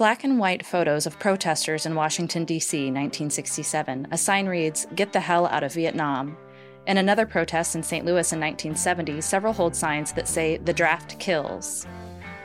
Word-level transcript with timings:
Black 0.00 0.24
and 0.24 0.38
white 0.38 0.64
photos 0.64 1.04
of 1.04 1.18
protesters 1.18 1.84
in 1.84 1.94
Washington, 1.94 2.46
D.C., 2.46 2.84
1967. 2.84 4.08
A 4.10 4.16
sign 4.16 4.46
reads, 4.46 4.86
Get 4.94 5.12
the 5.12 5.20
hell 5.20 5.44
out 5.48 5.62
of 5.62 5.74
Vietnam. 5.74 6.38
In 6.86 6.96
another 6.96 7.26
protest 7.26 7.74
in 7.74 7.82
St. 7.82 8.06
Louis 8.06 8.32
in 8.32 8.40
1970, 8.40 9.20
several 9.20 9.52
hold 9.52 9.76
signs 9.76 10.14
that 10.14 10.26
say, 10.26 10.56
The 10.56 10.72
draft 10.72 11.18
kills. 11.18 11.86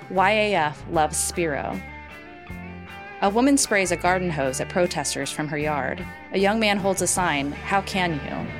YAF 0.09 0.75
loves 0.91 1.15
Spiro. 1.15 1.81
A 3.21 3.29
woman 3.29 3.57
sprays 3.57 3.93
a 3.93 3.95
garden 3.95 4.31
hose 4.31 4.59
at 4.59 4.67
protesters 4.67 5.31
from 5.31 5.47
her 5.47 5.57
yard. 5.57 6.05
A 6.33 6.37
young 6.37 6.59
man 6.59 6.77
holds 6.77 7.01
a 7.01 7.07
sign, 7.07 7.53
How 7.53 7.81
can 7.83 8.15
you? 8.15 8.51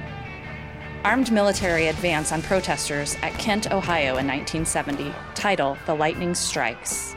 Armed 1.04 1.34
military 1.34 1.88
advance 1.88 2.32
on 2.32 2.41
protesters 2.41 3.18
at 3.21 3.34
Kent, 3.34 3.73
Ohio 3.73 4.16
in 4.16 4.25
1970. 4.25 5.14
Title 5.34 5.77
The 5.86 5.96
Lightning 5.96 6.34
Strikes. 6.34 7.14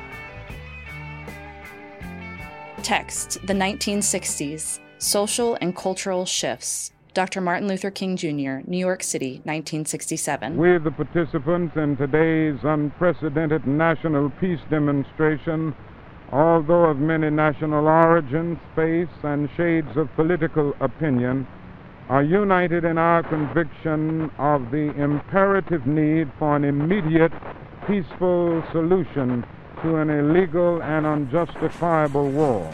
Text 2.88 3.46
The 3.46 3.52
1960s 3.52 4.80
Social 4.96 5.58
and 5.60 5.76
Cultural 5.76 6.24
Shifts. 6.24 6.90
Dr. 7.12 7.42
Martin 7.42 7.68
Luther 7.68 7.90
King 7.90 8.16
Jr., 8.16 8.66
New 8.66 8.78
York 8.78 9.02
City, 9.02 9.42
1967. 9.44 10.56
We're 10.56 10.78
the 10.78 10.92
participants 10.92 11.76
in 11.76 11.98
today's 11.98 12.58
unprecedented 12.62 13.66
national 13.66 14.30
peace 14.40 14.60
demonstration, 14.70 15.74
although 16.32 16.84
of 16.84 16.96
many 16.96 17.28
national 17.28 17.86
origins, 17.86 18.56
faiths, 18.74 19.12
and 19.22 19.50
shades 19.54 19.94
of 19.94 20.08
political 20.16 20.72
opinion, 20.80 21.46
are 22.08 22.22
united 22.22 22.86
in 22.86 22.96
our 22.96 23.22
conviction 23.22 24.30
of 24.38 24.62
the 24.70 24.94
imperative 24.96 25.86
need 25.86 26.32
for 26.38 26.56
an 26.56 26.64
immediate, 26.64 27.32
peaceful 27.86 28.64
solution 28.72 29.44
to 29.82 29.96
an 29.96 30.10
illegal 30.10 30.82
and 30.82 31.06
unjustifiable 31.06 32.30
war. 32.30 32.72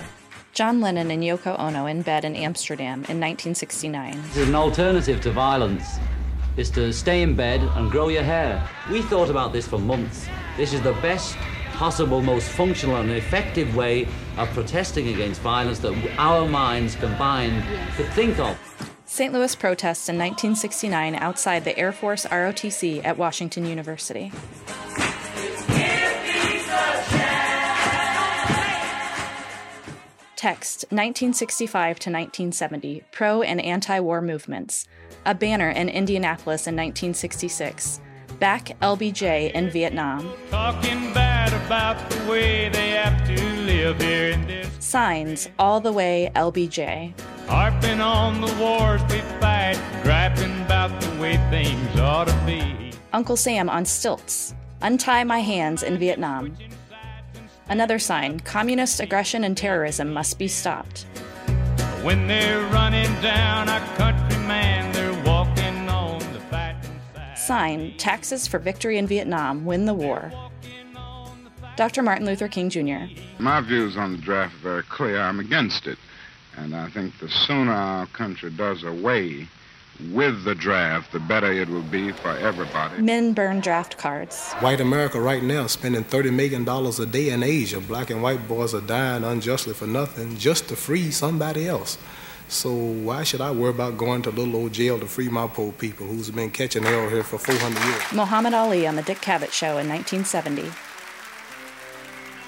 John 0.52 0.80
Lennon 0.80 1.10
and 1.10 1.22
Yoko 1.22 1.58
Ono 1.58 1.86
in 1.86 2.02
bed 2.02 2.24
in 2.24 2.36
Amsterdam 2.36 3.04
in 3.08 3.20
1969. 3.20 4.22
An 4.36 4.54
alternative 4.54 5.20
to 5.22 5.30
violence 5.30 5.98
is 6.56 6.70
to 6.70 6.92
stay 6.92 7.22
in 7.22 7.34
bed 7.34 7.60
and 7.74 7.90
grow 7.90 8.08
your 8.08 8.22
hair. 8.22 8.66
We 8.90 9.02
thought 9.02 9.30
about 9.30 9.52
this 9.52 9.66
for 9.66 9.78
months. 9.78 10.28
This 10.56 10.72
is 10.72 10.80
the 10.82 10.92
best 10.94 11.36
possible, 11.72 12.22
most 12.22 12.48
functional 12.48 12.96
and 12.96 13.10
effective 13.10 13.74
way 13.74 14.06
of 14.36 14.48
protesting 14.50 15.08
against 15.08 15.40
violence 15.40 15.80
that 15.80 15.92
our 16.18 16.46
minds 16.48 16.94
combined 16.94 17.64
could 17.96 18.06
think 18.12 18.38
of. 18.38 18.56
St. 19.06 19.32
Louis 19.32 19.54
protests 19.54 20.08
in 20.08 20.16
1969 20.16 21.16
outside 21.16 21.64
the 21.64 21.76
Air 21.78 21.92
Force 21.92 22.26
ROTC 22.26 23.04
at 23.04 23.18
Washington 23.18 23.66
University. 23.66 24.32
Text 30.44 30.84
1965 30.90 31.98
to 32.00 32.10
1970 32.10 33.02
Pro 33.12 33.40
and 33.40 33.62
Anti 33.62 33.98
War 34.00 34.20
Movements. 34.20 34.86
A 35.24 35.34
banner 35.34 35.70
in 35.70 35.88
Indianapolis 35.88 36.66
in 36.66 36.76
1966. 36.76 38.02
Back 38.40 38.78
LBJ 38.82 39.52
in 39.52 39.70
Vietnam. 39.70 40.30
Talking 40.50 41.14
bad 41.14 41.50
about 41.64 41.96
the 42.10 42.30
way 42.30 42.68
they 42.68 42.90
have 42.90 43.26
to 43.26 43.42
live 43.62 43.98
here 43.98 44.32
in 44.32 44.46
this. 44.46 44.68
Signs 44.80 45.48
All 45.58 45.80
the 45.80 45.92
Way 45.92 46.30
LBJ. 46.36 47.18
Harping 47.46 48.02
on 48.02 48.42
the 48.42 48.54
wars 48.60 49.00
we 49.04 49.20
fight, 49.40 49.80
griping 50.02 50.60
about 50.60 51.00
the 51.00 51.22
way 51.22 51.38
things 51.48 51.98
ought 51.98 52.28
to 52.28 52.42
be. 52.44 52.92
Uncle 53.14 53.38
Sam 53.38 53.70
on 53.70 53.86
stilts. 53.86 54.54
Untie 54.82 55.24
my 55.24 55.38
hands 55.38 55.82
in 55.82 55.96
Vietnam. 55.96 56.54
Another 57.68 57.98
sign 57.98 58.40
communist 58.40 59.00
aggression 59.00 59.44
and 59.44 59.56
terrorism 59.56 60.12
must 60.12 60.38
be 60.38 60.48
stopped. 60.48 61.06
When 62.02 62.26
they're 62.26 62.60
running 62.66 63.10
down 63.22 63.68
our 63.68 63.80
countryman, 63.96 64.92
they're 64.92 65.24
walking 65.24 65.88
on 65.88 66.18
the 66.34 66.40
fighting 66.50 67.00
side. 67.14 67.38
Sign 67.38 67.96
taxes 67.96 68.46
for 68.46 68.58
victory 68.58 68.98
in 68.98 69.06
Vietnam, 69.06 69.64
win 69.64 69.86
the 69.86 69.94
war. 69.94 70.30
Dr. 71.76 72.02
Martin 72.02 72.26
Luther 72.26 72.48
King 72.48 72.68
Jr. 72.68 73.06
My 73.38 73.60
views 73.60 73.96
on 73.96 74.12
the 74.12 74.18
draft 74.18 74.54
are 74.56 74.58
very 74.58 74.82
clear. 74.84 75.18
I'm 75.20 75.40
against 75.40 75.86
it. 75.86 75.98
And 76.56 76.76
I 76.76 76.88
think 76.90 77.18
the 77.18 77.28
sooner 77.28 77.72
our 77.72 78.06
country 78.08 78.50
does 78.50 78.84
away 78.84 79.48
with 80.12 80.44
the 80.44 80.54
draft, 80.54 81.12
the 81.12 81.20
better 81.20 81.52
it 81.52 81.68
will 81.68 81.82
be 81.82 82.12
for 82.12 82.30
everybody. 82.30 83.00
Men 83.00 83.32
burn 83.32 83.60
draft 83.60 83.96
cards. 83.96 84.52
White 84.54 84.80
America 84.80 85.20
right 85.20 85.42
now 85.42 85.66
spending 85.66 86.04
$30 86.04 86.32
million 86.32 86.68
a 86.68 87.06
day 87.06 87.30
in 87.30 87.42
Asia. 87.42 87.80
Black 87.80 88.10
and 88.10 88.22
white 88.22 88.46
boys 88.48 88.74
are 88.74 88.80
dying 88.80 89.24
unjustly 89.24 89.74
for 89.74 89.86
nothing 89.86 90.36
just 90.36 90.68
to 90.68 90.76
free 90.76 91.10
somebody 91.10 91.68
else. 91.68 91.98
So 92.48 92.72
why 92.72 93.22
should 93.22 93.40
I 93.40 93.50
worry 93.50 93.70
about 93.70 93.96
going 93.96 94.22
to 94.22 94.30
little 94.30 94.56
old 94.56 94.72
jail 94.72 94.98
to 95.00 95.06
free 95.06 95.28
my 95.28 95.46
poor 95.46 95.72
people 95.72 96.06
who's 96.06 96.30
been 96.30 96.50
catching 96.50 96.82
hell 96.82 97.08
here 97.08 97.22
for 97.22 97.38
400 97.38 97.82
years? 97.84 98.12
Muhammad 98.12 98.54
Ali 98.54 98.86
on 98.86 98.96
The 98.96 99.02
Dick 99.02 99.18
Cavett 99.18 99.52
Show 99.52 99.78
in 99.78 99.88
1970. 99.88 100.70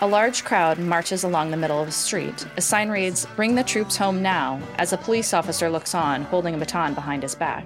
A 0.03 0.07
large 0.07 0.45
crowd 0.45 0.79
marches 0.79 1.25
along 1.25 1.51
the 1.51 1.57
middle 1.57 1.81
of 1.81 1.87
the 1.87 1.93
street. 1.93 2.47
A 2.59 2.61
sign 2.61 2.91
reads, 2.91 3.25
Bring 3.35 3.55
the 3.55 3.65
troops 3.65 3.97
home 3.97 4.21
now, 4.21 4.61
as 4.77 4.93
a 4.93 4.99
police 4.99 5.33
officer 5.33 5.71
looks 5.71 5.95
on, 5.95 6.25
holding 6.25 6.55
a 6.55 6.59
baton 6.59 6.93
behind 6.93 7.23
his 7.23 7.35
back. 7.35 7.65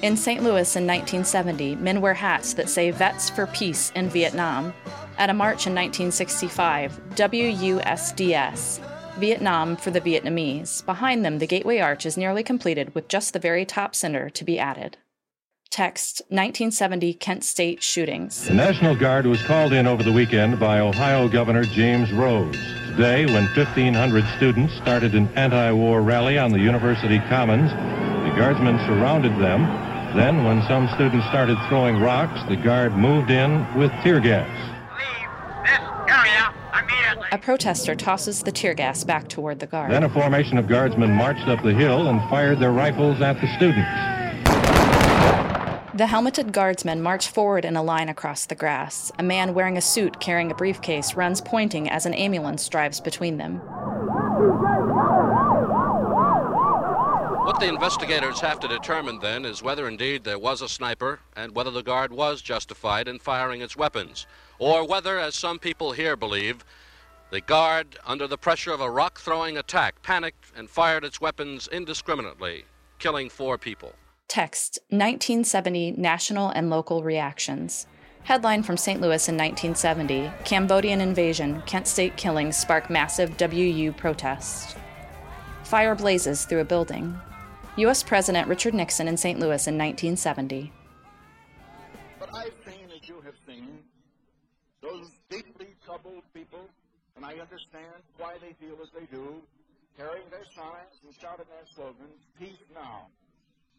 In 0.00 0.16
St. 0.16 0.42
Louis 0.42 0.76
in 0.76 0.86
1970, 0.86 1.76
men 1.76 2.00
wear 2.00 2.14
hats 2.14 2.54
that 2.54 2.70
say 2.70 2.90
Vets 2.90 3.28
for 3.28 3.48
Peace 3.48 3.92
in 3.94 4.08
Vietnam. 4.08 4.72
At 5.18 5.28
a 5.28 5.34
march 5.34 5.66
in 5.66 5.74
1965, 5.74 6.98
WUSDS, 7.16 8.80
Vietnam 9.18 9.76
for 9.76 9.90
the 9.90 10.00
Vietnamese. 10.00 10.86
Behind 10.86 11.22
them, 11.22 11.38
the 11.38 11.46
Gateway 11.46 11.80
Arch 11.80 12.06
is 12.06 12.16
nearly 12.16 12.42
completed 12.42 12.94
with 12.94 13.08
just 13.08 13.34
the 13.34 13.38
very 13.38 13.66
top 13.66 13.94
cinder 13.94 14.30
to 14.30 14.44
be 14.44 14.58
added. 14.58 14.96
Text 15.70 16.22
1970 16.30 17.14
Kent 17.14 17.44
State 17.44 17.80
shootings. 17.80 18.48
The 18.48 18.54
National 18.54 18.96
Guard 18.96 19.24
was 19.26 19.40
called 19.44 19.72
in 19.72 19.86
over 19.86 20.02
the 20.02 20.10
weekend 20.10 20.58
by 20.58 20.80
Ohio 20.80 21.28
Governor 21.28 21.62
James 21.62 22.10
Rhodes. 22.10 22.58
Today, 22.88 23.24
when 23.26 23.44
1,500 23.54 24.24
students 24.36 24.74
started 24.78 25.14
an 25.14 25.28
anti 25.36 25.70
war 25.70 26.02
rally 26.02 26.38
on 26.38 26.50
the 26.50 26.58
university 26.58 27.20
commons, 27.28 27.70
the 27.70 28.36
guardsmen 28.36 28.78
surrounded 28.80 29.30
them. 29.38 29.62
Then, 30.16 30.42
when 30.42 30.60
some 30.66 30.88
students 30.96 31.24
started 31.28 31.56
throwing 31.68 32.00
rocks, 32.00 32.42
the 32.48 32.56
guard 32.56 32.96
moved 32.96 33.30
in 33.30 33.64
with 33.78 33.92
tear 34.02 34.18
gas. 34.18 34.50
Leave 34.98 35.64
this 35.64 36.12
area 36.12 36.52
immediately. 36.82 37.28
A 37.30 37.38
protester 37.38 37.94
tosses 37.94 38.42
the 38.42 38.50
tear 38.50 38.74
gas 38.74 39.04
back 39.04 39.28
toward 39.28 39.60
the 39.60 39.68
guard. 39.68 39.92
Then 39.92 40.02
a 40.02 40.10
formation 40.10 40.58
of 40.58 40.66
guardsmen 40.66 41.12
marched 41.12 41.46
up 41.46 41.62
the 41.62 41.72
hill 41.72 42.08
and 42.08 42.18
fired 42.28 42.58
their 42.58 42.72
rifles 42.72 43.20
at 43.20 43.40
the 43.40 43.46
students. 43.56 44.19
The 46.00 46.06
helmeted 46.06 46.52
guardsmen 46.54 47.02
march 47.02 47.28
forward 47.28 47.66
in 47.66 47.76
a 47.76 47.82
line 47.82 48.08
across 48.08 48.46
the 48.46 48.54
grass. 48.54 49.12
A 49.18 49.22
man 49.22 49.52
wearing 49.52 49.76
a 49.76 49.82
suit 49.82 50.18
carrying 50.18 50.50
a 50.50 50.54
briefcase 50.54 51.14
runs 51.14 51.42
pointing 51.42 51.90
as 51.90 52.06
an 52.06 52.14
ambulance 52.14 52.66
drives 52.70 53.02
between 53.02 53.36
them. 53.36 53.56
What 57.44 57.60
the 57.60 57.68
investigators 57.68 58.40
have 58.40 58.58
to 58.60 58.66
determine 58.68 59.18
then 59.18 59.44
is 59.44 59.62
whether 59.62 59.86
indeed 59.86 60.24
there 60.24 60.38
was 60.38 60.62
a 60.62 60.70
sniper 60.70 61.20
and 61.36 61.54
whether 61.54 61.70
the 61.70 61.82
guard 61.82 62.14
was 62.14 62.40
justified 62.40 63.06
in 63.06 63.18
firing 63.18 63.60
its 63.60 63.76
weapons, 63.76 64.26
or 64.58 64.88
whether, 64.88 65.18
as 65.18 65.34
some 65.34 65.58
people 65.58 65.92
here 65.92 66.16
believe, 66.16 66.64
the 67.28 67.42
guard, 67.42 67.98
under 68.06 68.26
the 68.26 68.38
pressure 68.38 68.72
of 68.72 68.80
a 68.80 68.90
rock 68.90 69.20
throwing 69.20 69.58
attack, 69.58 70.00
panicked 70.00 70.50
and 70.56 70.70
fired 70.70 71.04
its 71.04 71.20
weapons 71.20 71.68
indiscriminately, 71.70 72.64
killing 72.98 73.28
four 73.28 73.58
people. 73.58 73.92
Text 74.30 74.78
1970 74.90 75.90
National 75.98 76.50
and 76.50 76.70
Local 76.70 77.02
Reactions. 77.02 77.88
Headline 78.22 78.62
from 78.62 78.76
St. 78.76 79.00
Louis 79.00 79.28
in 79.28 79.36
1970 79.36 80.30
Cambodian 80.44 81.00
invasion, 81.00 81.64
Kent 81.66 81.88
State 81.88 82.16
killings 82.16 82.56
spark 82.56 82.88
massive 82.88 83.36
WU 83.40 83.90
protests. 83.90 84.76
Fire 85.64 85.96
blazes 85.96 86.44
through 86.44 86.60
a 86.60 86.64
building. 86.64 87.18
U.S. 87.74 88.04
President 88.04 88.46
Richard 88.46 88.72
Nixon 88.72 89.08
in 89.08 89.16
St. 89.16 89.40
Louis 89.40 89.66
in 89.66 89.76
1970. 89.76 90.72
But 92.20 92.32
I've 92.32 92.54
seen, 92.64 92.86
as 92.94 93.08
you 93.08 93.20
have 93.22 93.34
seen, 93.48 93.80
those 94.80 95.10
deeply 95.28 95.74
troubled 95.84 96.22
people, 96.32 96.70
and 97.16 97.24
I 97.24 97.32
understand 97.32 97.98
why 98.16 98.36
they 98.40 98.54
feel 98.64 98.78
as 98.80 98.90
they 98.90 99.06
do, 99.06 99.42
carrying 99.98 100.30
their 100.30 100.46
signs 100.54 101.02
and 101.04 101.12
shouting 101.20 101.46
their 101.50 101.66
slogans, 101.74 102.22
peace 102.38 102.62
now. 102.72 103.08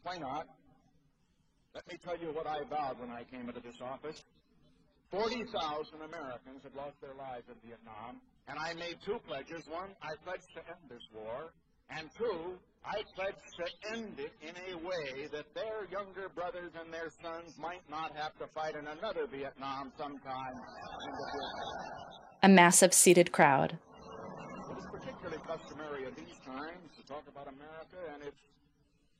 Why 0.02 0.18
not? 0.18 0.46
Let 1.74 1.86
me 1.88 1.96
tell 2.04 2.18
you 2.18 2.34
what 2.34 2.46
I 2.46 2.58
vowed 2.68 2.98
when 3.00 3.10
I 3.10 3.24
came 3.24 3.48
into 3.48 3.60
this 3.60 3.80
office. 3.80 4.22
40,000 5.10 6.02
Americans 6.02 6.64
had 6.64 6.74
lost 6.74 7.00
their 7.00 7.14
lives 7.14 7.44
in 7.48 7.56
Vietnam, 7.68 8.20
and 8.48 8.58
I 8.58 8.74
made 8.74 8.96
two 9.04 9.18
pledges. 9.28 9.64
One, 9.68 9.90
I 10.02 10.16
pledged 10.24 10.48
to 10.56 10.60
end 10.66 10.84
this 10.88 11.04
war, 11.14 11.52
and 11.90 12.08
two, 12.16 12.56
I 12.84 13.04
pledged 13.14 13.46
to 13.60 13.66
end 13.94 14.18
it 14.18 14.32
in 14.42 14.56
a 14.72 14.76
way 14.80 15.28
that 15.32 15.46
their 15.54 15.86
younger 15.92 16.28
brothers 16.34 16.72
and 16.80 16.92
their 16.92 17.10
sons 17.22 17.54
might 17.60 17.84
not 17.88 18.16
have 18.16 18.36
to 18.38 18.46
fight 18.54 18.74
in 18.74 18.86
another 18.88 19.26
Vietnam 19.30 19.92
sometime 19.96 20.56
in 20.56 21.12
the 21.12 21.26
future. 21.30 22.18
A 22.42 22.48
massive 22.48 22.92
seated 22.92 23.30
crowd. 23.30 23.78
It 23.78 24.78
is 24.78 24.86
particularly 24.90 25.40
customary 25.46 26.06
at 26.06 26.16
these 26.16 26.40
times 26.44 26.88
to 26.98 27.06
talk 27.06 27.22
about 27.28 27.46
America 27.46 28.00
and 28.14 28.22
its 28.24 28.40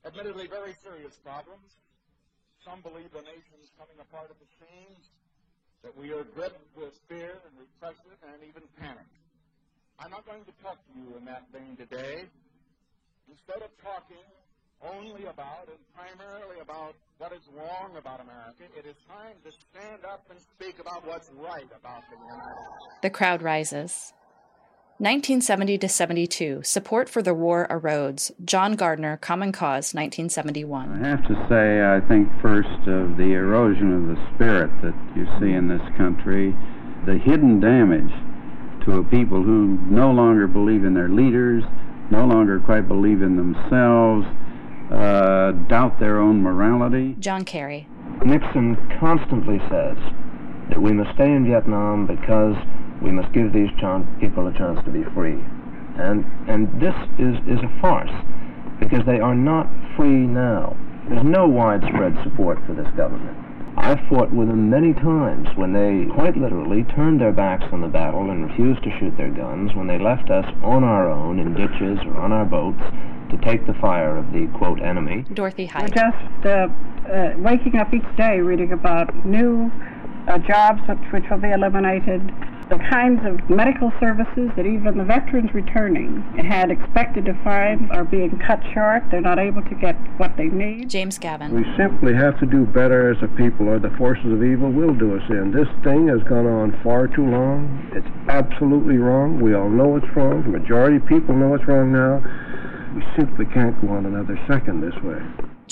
admittedly 0.04 0.46
very 0.46 0.74
serious 0.82 1.14
problems. 1.24 1.78
Some 2.64 2.80
believe 2.80 3.10
the 3.10 3.22
nation's 3.26 3.70
coming 3.78 3.98
apart 3.98 4.30
at 4.30 4.38
the 4.38 4.50
seams, 4.58 5.10
that 5.82 5.96
we 5.98 6.12
are 6.12 6.22
gripped 6.22 6.62
with 6.76 6.94
fear 7.08 7.42
and 7.42 7.52
repression 7.58 8.14
and 8.30 8.38
even 8.46 8.62
panic. 8.78 9.10
I'm 9.98 10.10
not 10.10 10.24
going 10.26 10.44
to 10.44 10.54
talk 10.62 10.78
to 10.78 10.92
you 10.94 11.16
in 11.18 11.24
that 11.26 11.46
vein 11.52 11.76
today. 11.76 12.26
Instead 13.28 13.62
of 13.62 13.70
talking 13.82 14.22
only 14.82 15.26
about 15.26 15.68
and 15.68 15.78
primarily 15.94 16.58
about 16.60 16.94
what 17.18 17.32
is 17.32 17.42
wrong 17.54 17.96
about 17.96 18.20
America, 18.20 18.64
it 18.76 18.86
is 18.86 18.96
time 19.06 19.34
to 19.44 19.50
stand 19.50 20.04
up 20.04 20.26
and 20.30 20.38
speak 20.40 20.78
about 20.78 21.06
what's 21.06 21.30
right 21.38 21.70
about 21.78 22.02
the 22.10 22.16
United 22.16 22.42
States. 22.42 22.98
The 23.02 23.10
crowd 23.10 23.42
rises. 23.42 24.12
1970 25.02 25.78
to 25.78 25.88
72, 25.88 26.60
support 26.62 27.08
for 27.08 27.22
the 27.22 27.34
war 27.34 27.66
erodes. 27.68 28.30
John 28.44 28.76
Gardner, 28.76 29.16
Common 29.16 29.50
Cause, 29.50 29.92
1971. 29.94 31.02
I 31.02 31.08
have 31.08 31.26
to 31.26 31.34
say, 31.48 31.82
I 31.82 31.98
think 32.06 32.28
first 32.40 32.68
of 32.86 33.16
the 33.16 33.34
erosion 33.34 33.90
of 33.90 34.06
the 34.06 34.26
spirit 34.32 34.70
that 34.80 34.94
you 35.16 35.26
see 35.40 35.54
in 35.54 35.66
this 35.66 35.82
country, 35.96 36.54
the 37.04 37.18
hidden 37.18 37.58
damage 37.58 38.14
to 38.86 38.98
a 38.98 39.02
people 39.02 39.42
who 39.42 39.76
no 39.90 40.12
longer 40.12 40.46
believe 40.46 40.84
in 40.84 40.94
their 40.94 41.08
leaders, 41.08 41.64
no 42.12 42.24
longer 42.24 42.60
quite 42.60 42.86
believe 42.86 43.22
in 43.22 43.34
themselves, 43.34 44.24
uh, 44.92 45.50
doubt 45.66 45.98
their 45.98 46.20
own 46.20 46.40
morality. 46.40 47.16
John 47.18 47.44
Kerry. 47.44 47.88
Nixon 48.24 48.76
constantly 49.00 49.58
says 49.68 49.98
that 50.70 50.80
we 50.80 50.92
must 50.92 51.12
stay 51.16 51.32
in 51.32 51.44
Vietnam 51.44 52.06
because 52.06 52.54
we 53.02 53.10
must 53.10 53.32
give 53.32 53.52
these 53.52 53.70
people 54.20 54.46
a 54.46 54.52
chance 54.54 54.78
to 54.84 54.90
be 54.90 55.04
free. 55.14 55.38
And, 55.98 56.24
and 56.48 56.68
this 56.80 56.94
is, 57.18 57.36
is 57.46 57.62
a 57.62 57.80
farce 57.80 58.12
because 58.80 59.04
they 59.06 59.20
are 59.20 59.34
not 59.34 59.68
free 59.96 60.26
now. 60.26 60.76
There's 61.08 61.24
no 61.24 61.46
widespread 61.48 62.16
support 62.22 62.58
for 62.66 62.74
this 62.74 62.88
government. 62.96 63.36
I 63.76 63.96
fought 64.08 64.30
with 64.32 64.48
them 64.48 64.68
many 64.68 64.92
times 64.92 65.48
when 65.56 65.72
they 65.72 66.06
quite 66.14 66.36
literally 66.36 66.84
turned 66.94 67.20
their 67.20 67.32
backs 67.32 67.64
on 67.72 67.80
the 67.80 67.88
battle 67.88 68.30
and 68.30 68.48
refused 68.48 68.84
to 68.84 68.90
shoot 68.98 69.16
their 69.16 69.30
guns, 69.30 69.74
when 69.74 69.86
they 69.86 69.98
left 69.98 70.30
us 70.30 70.44
on 70.62 70.84
our 70.84 71.10
own 71.10 71.38
in 71.38 71.54
ditches 71.54 71.98
or 72.06 72.20
on 72.20 72.32
our 72.32 72.44
boats 72.44 72.82
to 73.30 73.38
take 73.38 73.66
the 73.66 73.74
fire 73.74 74.16
of 74.16 74.30
the, 74.32 74.46
quote, 74.58 74.80
enemy. 74.80 75.24
Dorothy 75.32 75.70
We're 75.74 75.80
Hyde. 75.80 75.94
just 75.94 76.46
uh, 76.46 76.68
uh, 77.10 77.34
waking 77.38 77.76
up 77.76 77.92
each 77.94 78.16
day 78.16 78.40
reading 78.40 78.72
about 78.72 79.24
new 79.24 79.72
uh, 80.28 80.38
jobs 80.38 80.80
which, 80.86 80.98
which 81.10 81.24
will 81.30 81.38
be 81.38 81.50
eliminated, 81.50 82.20
the 82.72 82.78
kinds 82.88 83.20
of 83.26 83.50
medical 83.50 83.92
services 84.00 84.48
that 84.56 84.64
even 84.64 84.96
the 84.96 85.04
veterans 85.04 85.52
returning 85.52 86.22
had 86.48 86.70
expected 86.70 87.26
to 87.26 87.34
find 87.44 87.92
are 87.92 88.02
being 88.02 88.40
cut 88.46 88.60
short. 88.72 89.02
They're 89.10 89.20
not 89.20 89.38
able 89.38 89.60
to 89.60 89.74
get 89.74 89.94
what 90.16 90.38
they 90.38 90.46
need. 90.46 90.88
James 90.88 91.18
Gavin. 91.18 91.52
We 91.52 91.66
simply 91.76 92.14
have 92.14 92.40
to 92.40 92.46
do 92.46 92.64
better 92.64 93.12
as 93.12 93.22
a 93.22 93.28
people, 93.36 93.68
or 93.68 93.78
the 93.78 93.92
forces 93.98 94.32
of 94.32 94.42
evil 94.42 94.72
will 94.72 94.94
do 94.94 95.14
us 95.14 95.22
in. 95.28 95.52
This 95.52 95.68
thing 95.84 96.08
has 96.08 96.22
gone 96.22 96.46
on 96.46 96.72
far 96.82 97.08
too 97.08 97.26
long. 97.26 97.92
It's 97.92 98.08
absolutely 98.30 98.96
wrong. 98.96 99.38
We 99.38 99.54
all 99.54 99.68
know 99.68 99.96
it's 99.96 100.08
wrong. 100.16 100.42
The 100.42 100.56
majority 100.56 100.96
of 100.96 101.04
people 101.04 101.34
know 101.34 101.54
it's 101.54 101.68
wrong 101.68 101.92
now. 101.92 102.24
We 102.96 103.04
simply 103.20 103.44
can't 103.52 103.78
go 103.82 103.88
on 103.88 104.06
another 104.06 104.40
second 104.48 104.80
this 104.80 104.96
way. 105.02 105.20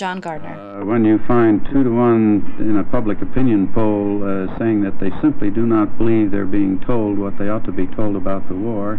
John 0.00 0.18
Gardner. 0.18 0.80
Uh, 0.80 0.86
when 0.86 1.04
you 1.04 1.20
find 1.28 1.60
two 1.70 1.84
to 1.84 1.90
one 1.90 2.56
in 2.58 2.78
a 2.78 2.84
public 2.84 3.20
opinion 3.20 3.70
poll 3.74 4.24
uh, 4.24 4.48
saying 4.58 4.80
that 4.80 4.98
they 4.98 5.10
simply 5.20 5.50
do 5.50 5.66
not 5.66 5.98
believe 5.98 6.30
they're 6.30 6.46
being 6.46 6.80
told 6.86 7.18
what 7.18 7.36
they 7.36 7.50
ought 7.50 7.66
to 7.66 7.72
be 7.72 7.86
told 7.88 8.16
about 8.16 8.48
the 8.48 8.54
war, 8.54 8.98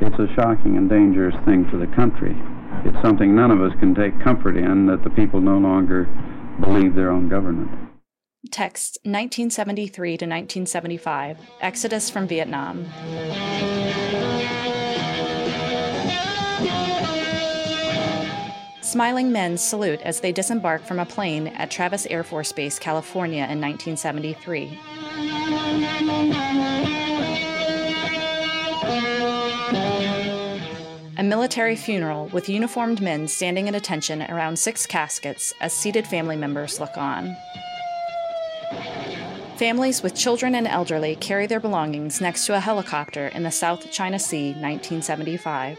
it's 0.00 0.14
a 0.20 0.32
shocking 0.36 0.76
and 0.76 0.88
dangerous 0.88 1.34
thing 1.44 1.68
for 1.68 1.76
the 1.76 1.88
country. 1.88 2.36
It's 2.84 3.02
something 3.02 3.34
none 3.34 3.50
of 3.50 3.60
us 3.60 3.72
can 3.80 3.96
take 3.96 4.14
comfort 4.22 4.56
in 4.56 4.86
that 4.86 5.02
the 5.02 5.10
people 5.10 5.40
no 5.40 5.58
longer 5.58 6.04
believe 6.60 6.94
their 6.94 7.10
own 7.10 7.28
government. 7.28 7.90
Text 8.52 8.98
1973 9.02 10.08
to 10.18 10.24
1975. 10.26 11.38
Exodus 11.60 12.10
from 12.10 12.28
Vietnam. 12.28 12.86
Smiling 18.92 19.32
men 19.32 19.56
salute 19.56 20.02
as 20.02 20.20
they 20.20 20.32
disembark 20.32 20.84
from 20.84 20.98
a 20.98 21.06
plane 21.06 21.46
at 21.46 21.70
Travis 21.70 22.04
Air 22.10 22.22
Force 22.22 22.52
Base, 22.52 22.78
California 22.78 23.46
in 23.48 23.58
1973. 23.58 24.78
A 31.16 31.22
military 31.24 31.74
funeral 31.74 32.26
with 32.34 32.50
uniformed 32.50 33.00
men 33.00 33.26
standing 33.28 33.66
at 33.66 33.74
attention 33.74 34.20
around 34.24 34.58
six 34.58 34.84
caskets 34.84 35.54
as 35.62 35.72
seated 35.72 36.06
family 36.06 36.36
members 36.36 36.78
look 36.78 36.98
on. 36.98 37.34
Families 39.56 40.02
with 40.02 40.14
children 40.14 40.54
and 40.54 40.66
elderly 40.66 41.16
carry 41.16 41.46
their 41.46 41.60
belongings 41.60 42.20
next 42.20 42.44
to 42.44 42.54
a 42.54 42.60
helicopter 42.60 43.28
in 43.28 43.42
the 43.42 43.50
South 43.50 43.90
China 43.90 44.18
Sea, 44.18 44.48
1975. 44.48 45.78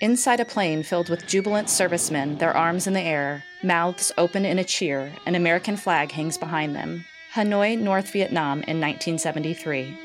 Inside 0.00 0.40
a 0.40 0.46
plane 0.46 0.82
filled 0.82 1.10
with 1.10 1.26
jubilant 1.26 1.68
servicemen, 1.68 2.38
their 2.38 2.56
arms 2.56 2.86
in 2.86 2.94
the 2.94 3.02
air, 3.02 3.44
mouths 3.62 4.10
open 4.16 4.46
in 4.46 4.58
a 4.58 4.64
cheer, 4.64 5.12
an 5.26 5.34
American 5.34 5.76
flag 5.76 6.10
hangs 6.12 6.38
behind 6.38 6.74
them. 6.74 7.04
Hanoi, 7.34 7.78
North 7.78 8.10
Vietnam 8.10 8.62
in 8.62 8.80
1973. 8.80 9.98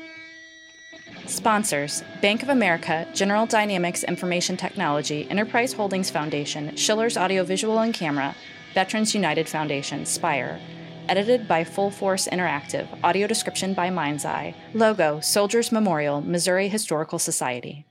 Sponsors 1.24 2.04
Bank 2.20 2.42
of 2.42 2.50
America, 2.50 3.08
General 3.14 3.46
Dynamics 3.46 4.04
Information 4.04 4.58
Technology, 4.58 5.26
Enterprise 5.30 5.72
Holdings 5.72 6.10
Foundation, 6.10 6.76
Schiller's 6.76 7.16
Audiovisual 7.16 7.78
and 7.78 7.94
Camera, 7.94 8.36
Veterans 8.74 9.14
United 9.14 9.48
Foundation, 9.48 10.04
Spire. 10.04 10.60
Edited 11.08 11.48
by 11.48 11.64
Full 11.64 11.90
Force 11.90 12.28
Interactive, 12.30 12.86
audio 13.02 13.26
description 13.26 13.72
by 13.72 13.88
Mind's 13.88 14.26
Eye. 14.26 14.54
Logo 14.74 15.20
Soldiers 15.20 15.72
Memorial, 15.72 16.20
Missouri 16.20 16.68
Historical 16.68 17.18
Society. 17.18 17.86